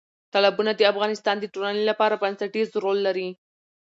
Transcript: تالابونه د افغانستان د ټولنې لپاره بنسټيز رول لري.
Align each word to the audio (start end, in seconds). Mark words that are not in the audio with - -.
تالابونه 0.33 0.71
د 0.75 0.81
افغانستان 0.91 1.35
د 1.39 1.45
ټولنې 1.53 1.83
لپاره 1.89 2.19
بنسټيز 2.23 2.67
رول 2.83 2.97
لري. 3.07 3.29